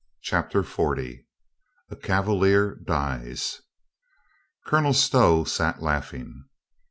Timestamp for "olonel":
4.73-4.93